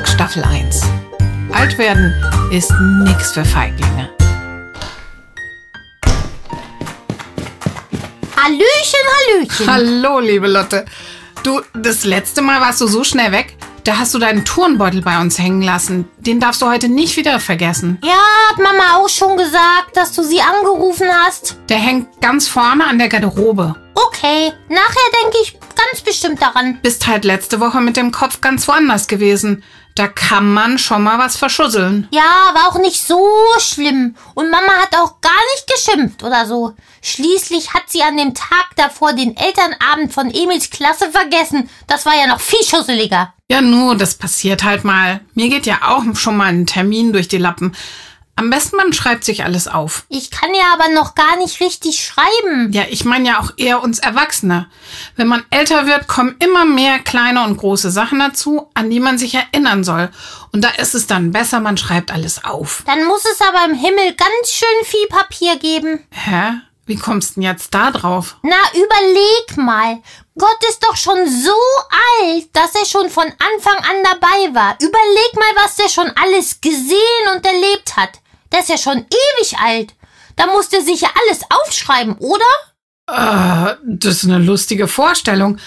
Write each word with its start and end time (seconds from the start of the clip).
Talk 0.00 0.08
Staffel 0.08 0.42
1. 0.44 0.80
Alt 1.52 1.76
werden 1.76 2.14
ist 2.50 2.72
nix 3.04 3.32
für 3.32 3.44
Feiglinge. 3.44 4.08
Hallöchen, 8.34 9.04
Hallöchen. 9.18 9.66
Hallo, 9.66 10.20
liebe 10.20 10.46
Lotte. 10.48 10.86
Du, 11.42 11.60
das 11.74 12.04
letzte 12.04 12.40
Mal 12.40 12.62
warst 12.62 12.80
du 12.80 12.86
so 12.86 13.04
schnell 13.04 13.30
weg. 13.32 13.58
Da 13.84 13.98
hast 13.98 14.14
du 14.14 14.18
deinen 14.18 14.46
Turnbeutel 14.46 15.02
bei 15.02 15.20
uns 15.20 15.38
hängen 15.38 15.60
lassen. 15.60 16.08
Den 16.16 16.40
darfst 16.40 16.62
du 16.62 16.66
heute 16.70 16.88
nicht 16.88 17.18
wieder 17.18 17.38
vergessen. 17.38 17.98
Ja, 18.02 18.16
hat 18.48 18.58
Mama 18.58 18.96
auch 18.96 19.08
schon 19.10 19.36
gesagt, 19.36 19.96
dass 19.96 20.12
du 20.12 20.22
sie 20.22 20.40
angerufen 20.40 21.08
hast. 21.12 21.56
Der 21.68 21.78
hängt 21.78 22.22
ganz 22.22 22.48
vorne 22.48 22.86
an 22.86 22.98
der 22.98 23.10
Garderobe. 23.10 23.74
Okay, 23.94 24.52
nachher 24.68 25.22
denke 25.22 25.38
ich 25.42 25.59
ganz 25.86 26.02
bestimmt 26.02 26.42
daran. 26.42 26.78
Bist 26.82 27.06
halt 27.06 27.24
letzte 27.24 27.60
Woche 27.60 27.80
mit 27.80 27.96
dem 27.96 28.12
Kopf 28.12 28.40
ganz 28.40 28.66
woanders 28.68 29.08
gewesen. 29.08 29.62
Da 29.96 30.06
kann 30.06 30.52
man 30.52 30.78
schon 30.78 31.02
mal 31.02 31.18
was 31.18 31.36
verschusseln. 31.36 32.08
Ja, 32.12 32.52
war 32.54 32.68
auch 32.68 32.78
nicht 32.78 33.04
so 33.04 33.20
schlimm. 33.58 34.14
Und 34.34 34.50
Mama 34.50 34.72
hat 34.80 34.94
auch 34.94 35.20
gar 35.20 35.32
nicht 35.54 35.66
geschimpft 35.66 36.22
oder 36.22 36.46
so. 36.46 36.74
Schließlich 37.02 37.74
hat 37.74 37.84
sie 37.88 38.02
an 38.02 38.16
dem 38.16 38.34
Tag 38.34 38.70
davor 38.76 39.12
den 39.12 39.36
Elternabend 39.36 40.12
von 40.12 40.30
Emils 40.30 40.70
Klasse 40.70 41.10
vergessen. 41.10 41.68
Das 41.86 42.06
war 42.06 42.14
ja 42.14 42.28
noch 42.28 42.40
viel 42.40 42.62
schusseliger. 42.64 43.34
Ja, 43.50 43.60
nur, 43.60 43.96
das 43.96 44.14
passiert 44.14 44.62
halt 44.62 44.84
mal. 44.84 45.20
Mir 45.34 45.48
geht 45.48 45.66
ja 45.66 45.80
auch 45.86 46.04
schon 46.14 46.36
mal 46.36 46.52
ein 46.52 46.66
Termin 46.66 47.12
durch 47.12 47.26
die 47.26 47.38
Lappen. 47.38 47.74
Am 48.40 48.48
besten 48.48 48.76
man 48.76 48.94
schreibt 48.94 49.22
sich 49.24 49.44
alles 49.44 49.68
auf. 49.68 50.04
Ich 50.08 50.30
kann 50.30 50.54
ja 50.54 50.72
aber 50.72 50.88
noch 50.94 51.14
gar 51.14 51.36
nicht 51.36 51.60
richtig 51.60 52.02
schreiben. 52.02 52.72
Ja, 52.72 52.84
ich 52.88 53.04
meine 53.04 53.28
ja 53.28 53.38
auch 53.38 53.50
eher 53.58 53.82
uns 53.82 53.98
Erwachsene. 53.98 54.66
Wenn 55.14 55.28
man 55.28 55.44
älter 55.50 55.86
wird, 55.86 56.08
kommen 56.08 56.36
immer 56.38 56.64
mehr 56.64 57.00
kleine 57.00 57.44
und 57.44 57.58
große 57.58 57.90
Sachen 57.90 58.18
dazu, 58.18 58.70
an 58.72 58.88
die 58.88 58.98
man 58.98 59.18
sich 59.18 59.34
erinnern 59.34 59.84
soll. 59.84 60.08
Und 60.52 60.64
da 60.64 60.70
ist 60.70 60.94
es 60.94 61.06
dann 61.06 61.32
besser, 61.32 61.60
man 61.60 61.76
schreibt 61.76 62.10
alles 62.10 62.42
auf. 62.42 62.82
Dann 62.86 63.04
muss 63.04 63.26
es 63.26 63.42
aber 63.42 63.62
im 63.66 63.74
Himmel 63.74 64.14
ganz 64.14 64.50
schön 64.50 64.86
viel 64.86 65.06
Papier 65.08 65.58
geben. 65.58 66.06
Hä? 66.10 66.62
Wie 66.86 66.96
kommst 66.96 67.36
du 67.36 67.40
denn 67.40 67.42
jetzt 67.42 67.74
da 67.74 67.90
drauf? 67.90 68.36
Na, 68.42 68.56
überleg 68.72 69.58
mal. 69.58 69.98
Gott 70.38 70.64
ist 70.70 70.82
doch 70.82 70.96
schon 70.96 71.28
so 71.28 71.52
alt, 72.22 72.48
dass 72.54 72.74
er 72.74 72.86
schon 72.86 73.10
von 73.10 73.26
Anfang 73.26 73.76
an 73.76 74.02
dabei 74.02 74.54
war. 74.54 74.76
Überleg 74.80 75.34
mal, 75.34 75.62
was 75.62 75.76
der 75.76 75.90
schon 75.90 76.10
alles 76.16 76.62
gesehen 76.62 77.36
und 77.36 77.44
erlebt 77.44 77.98
hat. 77.98 78.20
Der 78.52 78.60
ist 78.60 78.68
ja 78.68 78.78
schon 78.78 78.98
ewig 78.98 79.58
alt. 79.58 79.94
Da 80.36 80.46
muss 80.46 80.68
der 80.68 80.82
sich 80.82 81.00
ja 81.02 81.10
alles 81.24 81.40
aufschreiben, 81.50 82.16
oder? 82.18 82.44
Äh, 83.06 83.76
das 83.84 84.16
ist 84.16 84.24
eine 84.24 84.38
lustige 84.38 84.88
Vorstellung. 84.88 85.58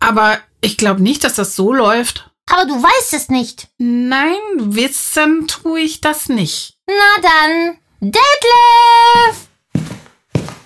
Aber 0.00 0.38
ich 0.60 0.76
glaube 0.76 1.02
nicht, 1.02 1.24
dass 1.24 1.34
das 1.34 1.56
so 1.56 1.72
läuft. 1.72 2.30
Aber 2.50 2.64
du 2.66 2.82
weißt 2.82 3.14
es 3.14 3.28
nicht. 3.28 3.68
Nein, 3.78 4.36
wissen 4.56 5.46
tue 5.46 5.80
ich 5.80 6.00
das 6.00 6.28
nicht. 6.28 6.74
Na 6.86 7.22
dann, 7.22 7.78
Detlef! 8.00 9.48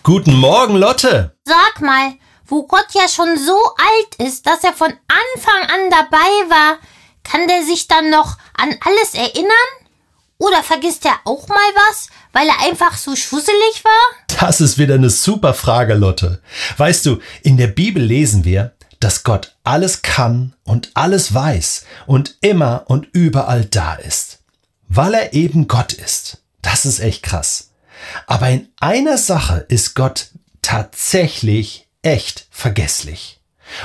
Guten 0.02 0.34
Morgen, 0.36 0.76
Lotte. 0.76 1.36
Sag 1.44 1.80
mal, 1.80 2.14
wo 2.46 2.66
Gott 2.66 2.86
ja 2.92 3.08
schon 3.08 3.36
so 3.38 3.56
alt 3.56 4.28
ist, 4.28 4.46
dass 4.46 4.64
er 4.64 4.72
von 4.72 4.92
Anfang 4.92 5.62
an 5.62 5.90
dabei 5.90 6.50
war, 6.50 6.78
kann 7.22 7.48
der 7.48 7.64
sich 7.64 7.88
dann 7.88 8.10
noch 8.10 8.36
an 8.54 8.76
alles 8.84 9.14
erinnern? 9.14 9.50
Oder 10.38 10.62
vergisst 10.62 11.04
er 11.06 11.18
auch 11.24 11.48
mal 11.48 11.56
was, 11.88 12.08
weil 12.32 12.48
er 12.48 12.66
einfach 12.66 12.96
so 12.96 13.14
schusselig 13.14 13.84
war? 13.84 14.38
Das 14.40 14.60
ist 14.60 14.78
wieder 14.78 14.94
eine 14.94 15.10
super 15.10 15.54
Frage, 15.54 15.94
Lotte. 15.94 16.40
Weißt 16.76 17.06
du, 17.06 17.20
in 17.42 17.56
der 17.56 17.68
Bibel 17.68 18.02
lesen 18.02 18.44
wir, 18.44 18.72
dass 19.00 19.22
Gott 19.22 19.54
alles 19.64 20.02
kann 20.02 20.54
und 20.64 20.90
alles 20.94 21.32
weiß 21.34 21.84
und 22.06 22.36
immer 22.40 22.84
und 22.86 23.08
überall 23.12 23.64
da 23.64 23.94
ist. 23.94 24.40
Weil 24.88 25.14
er 25.14 25.32
eben 25.34 25.68
Gott 25.68 25.92
ist. 25.92 26.42
Das 26.62 26.84
ist 26.84 27.00
echt 27.00 27.22
krass. 27.22 27.70
Aber 28.26 28.48
in 28.48 28.68
einer 28.80 29.18
Sache 29.18 29.64
ist 29.68 29.94
Gott 29.94 30.28
tatsächlich 30.62 31.88
echt 32.02 32.46
vergesslich. 32.50 33.40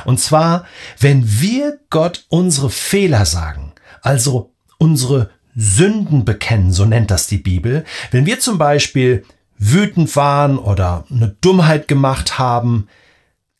Und 0.05 0.19
zwar, 0.19 0.65
wenn 0.99 1.39
wir 1.39 1.79
Gott 1.89 2.25
unsere 2.29 2.69
Fehler 2.69 3.25
sagen, 3.25 3.73
also 4.01 4.53
unsere 4.77 5.29
Sünden 5.55 6.25
bekennen, 6.25 6.71
so 6.71 6.85
nennt 6.85 7.11
das 7.11 7.27
die 7.27 7.37
Bibel, 7.37 7.85
wenn 8.11 8.25
wir 8.25 8.39
zum 8.39 8.57
Beispiel 8.57 9.25
wütend 9.57 10.15
waren 10.15 10.57
oder 10.57 11.05
eine 11.09 11.35
Dummheit 11.41 11.87
gemacht 11.87 12.39
haben, 12.39 12.87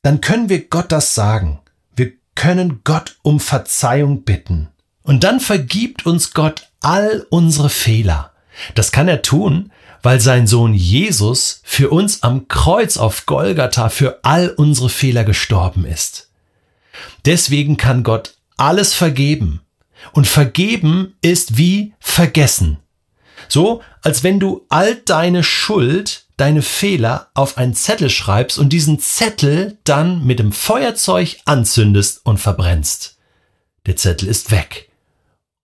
dann 0.02 0.22
können 0.22 0.50
wir 0.50 0.68
Gott 0.68 0.92
das 0.92 1.14
sagen. 1.14 1.60
Wir 1.96 2.14
können 2.36 2.82
Gott 2.84 3.18
um 3.22 3.40
Verzeihung 3.40 4.24
bitten. 4.24 4.70
Und 5.04 5.24
dann 5.24 5.40
vergibt 5.40 6.06
uns 6.06 6.34
Gott 6.34 6.70
all 6.80 7.26
unsere 7.30 7.70
Fehler. 7.70 8.32
Das 8.76 8.92
kann 8.92 9.08
er 9.08 9.22
tun, 9.22 9.72
weil 10.02 10.20
sein 10.22 10.48
Sohn 10.48 10.74
Jesus 10.74 11.62
für 11.64 11.90
uns 11.90 12.24
am 12.24 12.48
Kreuz 12.48 12.98
auf 12.98 13.26
Golgatha 13.26 13.90
für 13.90 14.20
all 14.24 14.50
unsere 14.50 14.90
Fehler 14.90 15.24
gestorben 15.24 15.86
ist. 15.86 16.30
Deswegen 17.26 17.76
kann 17.78 18.04
Gott 18.04 18.36
alles 18.58 18.94
vergeben. 18.94 19.62
Und 20.12 20.28
vergeben 20.28 21.16
ist 21.22 21.58
wie 21.58 21.94
vergessen. 22.00 22.80
So, 23.48 23.82
als 24.02 24.24
wenn 24.24 24.40
du 24.40 24.66
all 24.70 24.96
deine 24.96 25.44
Schuld, 25.44 26.26
deine 26.38 26.62
Fehler 26.62 27.30
auf 27.34 27.58
einen 27.58 27.74
Zettel 27.74 28.10
schreibst 28.10 28.58
und 28.58 28.70
diesen 28.70 29.00
Zettel 29.00 29.78
dann 29.84 30.26
mit 30.26 30.40
dem 30.40 30.52
Feuerzeug 30.52 31.38
anzündest 31.46 32.26
und 32.26 32.38
verbrennst. 32.38 33.18
Der 33.86 33.96
Zettel 33.96 34.28
ist 34.28 34.52
weg. 34.52 34.90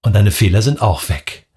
Und 0.02 0.14
deine 0.14 0.32
Fehler 0.32 0.62
sind 0.62 0.82
auch 0.82 1.10
weg. 1.10 1.48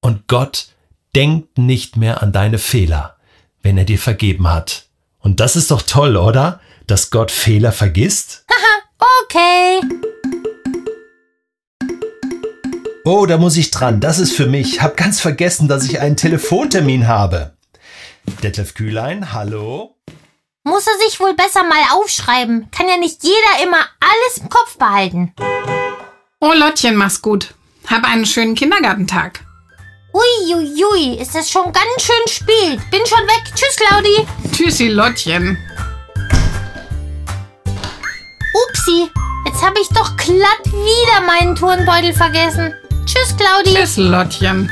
Und 0.00 0.26
Gott 0.28 0.68
denkt 1.14 1.58
nicht 1.58 1.96
mehr 1.96 2.22
an 2.22 2.32
deine 2.32 2.58
Fehler, 2.58 3.16
wenn 3.62 3.78
er 3.78 3.84
dir 3.84 3.98
vergeben 3.98 4.48
hat. 4.48 4.86
Und 5.18 5.40
das 5.40 5.56
ist 5.56 5.70
doch 5.70 5.82
toll, 5.82 6.16
oder? 6.16 6.60
Dass 6.86 7.10
Gott 7.10 7.30
Fehler 7.30 7.72
vergisst? 7.72 8.44
Haha, 8.50 9.06
okay. 9.24 9.80
Oh, 13.04 13.26
da 13.26 13.36
muss 13.36 13.56
ich 13.56 13.72
dran. 13.72 14.00
Das 14.00 14.20
ist 14.20 14.32
für 14.32 14.46
mich. 14.46 14.80
Hab 14.80 14.96
ganz 14.96 15.20
vergessen, 15.20 15.66
dass 15.66 15.84
ich 15.84 15.98
einen 15.98 16.16
Telefontermin 16.16 17.08
habe. 17.08 17.56
Detlef 18.44 18.74
Kühlein, 18.74 19.32
hallo? 19.32 19.96
Muss 20.62 20.86
er 20.86 20.96
sich 21.04 21.18
wohl 21.18 21.34
besser 21.34 21.64
mal 21.64 21.82
aufschreiben. 21.94 22.68
Kann 22.70 22.88
ja 22.88 22.96
nicht 22.98 23.24
jeder 23.24 23.64
immer 23.64 23.78
alles 23.78 24.38
im 24.38 24.48
Kopf 24.48 24.78
behalten. 24.78 25.34
Oh, 26.40 26.52
Lottchen, 26.54 26.94
mach's 26.94 27.20
gut. 27.20 27.54
Hab 27.88 28.04
einen 28.04 28.24
schönen 28.24 28.54
Kindergartentag. 28.54 29.40
Uiuiui, 30.14 30.84
ui, 30.84 31.14
ist 31.20 31.34
das 31.34 31.50
schon 31.50 31.72
ganz 31.72 31.86
schön 31.98 32.28
spät. 32.28 32.78
Bin 32.90 33.00
schon 33.04 33.26
weg. 33.26 33.42
Tschüss, 33.52 33.76
Claudi. 33.76 34.26
Tschüssi, 34.52 34.88
Lottchen. 34.88 35.58
Upsi, 38.68 39.10
jetzt 39.46 39.62
habe 39.62 39.80
ich 39.80 39.88
doch 39.88 40.16
glatt 40.16 40.64
wieder 40.66 41.26
meinen 41.26 41.56
Turnbeutel 41.56 42.12
vergessen. 42.12 42.72
Tschüss, 43.04 43.36
Claudi. 43.36 43.74
Tschüss, 43.74 43.96
Lottchen. 43.96 44.70